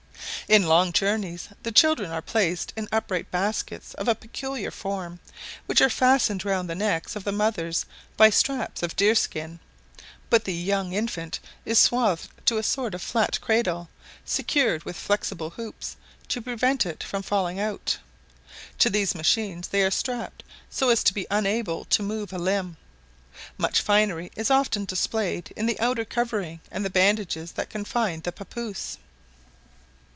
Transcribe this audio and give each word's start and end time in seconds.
In 0.47 0.63
long 0.65 0.91
journeys 0.91 1.47
the 1.63 1.71
children 1.71 2.11
are 2.11 2.21
placed 2.21 2.73
in 2.75 2.89
upright 2.91 3.31
baskets 3.31 3.93
of 3.93 4.09
a 4.09 4.15
peculiar 4.15 4.69
form, 4.69 5.21
which 5.65 5.79
are 5.79 5.89
fastened 5.89 6.43
round 6.43 6.69
the 6.69 6.75
necks 6.75 7.15
of 7.15 7.23
the 7.23 7.31
mothers 7.31 7.85
by 8.17 8.29
straps 8.29 8.83
of 8.83 8.97
deer 8.97 9.15
skin; 9.15 9.61
but 10.29 10.43
the 10.43 10.53
young 10.53 10.91
infant 10.91 11.39
is 11.63 11.79
swathed 11.79 12.27
to 12.47 12.57
a 12.57 12.63
sort 12.63 12.93
of 12.93 13.01
flat 13.01 13.39
cradle, 13.39 13.87
secured 14.25 14.83
with 14.83 14.97
flexible 14.97 15.51
hoops, 15.51 15.95
to 16.27 16.41
prevent 16.41 16.85
it 16.85 17.01
from 17.01 17.23
falling 17.23 17.57
out. 17.57 17.97
To 18.79 18.89
these 18.89 19.15
machines 19.15 19.69
they 19.69 19.81
are 19.83 19.91
strapped, 19.91 20.43
so 20.69 20.89
as 20.89 21.01
to 21.05 21.13
be 21.13 21.25
unable 21.31 21.85
to 21.85 22.03
move 22.03 22.33
a 22.33 22.37
limb. 22.37 22.75
Much 23.57 23.79
finery 23.81 24.33
is 24.35 24.51
often 24.51 24.83
displayed 24.83 25.53
in 25.55 25.65
the 25.65 25.79
outer 25.79 26.03
covering 26.03 26.59
and 26.69 26.83
the 26.83 26.89
bandages 26.89 27.53
that 27.53 27.69
confine 27.69 28.19
the 28.19 28.33
papouse. 28.33 28.97